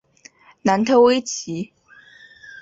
[0.63, 1.73] 楠特威奇。